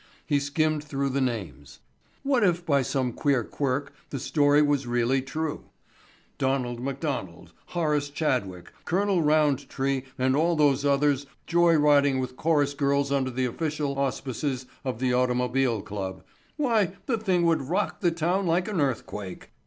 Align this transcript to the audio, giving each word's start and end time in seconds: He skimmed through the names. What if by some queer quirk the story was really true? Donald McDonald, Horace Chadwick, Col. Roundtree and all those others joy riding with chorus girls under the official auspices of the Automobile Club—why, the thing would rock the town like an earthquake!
He 0.25 0.39
skimmed 0.39 0.83
through 0.83 1.09
the 1.09 1.21
names. 1.21 1.77
What 2.23 2.43
if 2.43 2.65
by 2.65 2.81
some 2.81 3.13
queer 3.13 3.43
quirk 3.43 3.93
the 4.09 4.17
story 4.17 4.63
was 4.63 4.87
really 4.87 5.21
true? 5.21 5.65
Donald 6.39 6.79
McDonald, 6.81 7.53
Horace 7.67 8.09
Chadwick, 8.09 8.71
Col. 8.83 9.21
Roundtree 9.21 10.01
and 10.17 10.35
all 10.35 10.55
those 10.55 10.83
others 10.85 11.27
joy 11.45 11.75
riding 11.75 12.17
with 12.19 12.35
chorus 12.35 12.73
girls 12.73 13.11
under 13.11 13.29
the 13.29 13.45
official 13.45 13.99
auspices 13.99 14.65
of 14.83 14.97
the 14.97 15.13
Automobile 15.13 15.83
Club—why, 15.83 16.93
the 17.05 17.19
thing 17.19 17.45
would 17.45 17.61
rock 17.69 17.99
the 18.01 18.09
town 18.09 18.47
like 18.47 18.67
an 18.67 18.81
earthquake! 18.81 19.51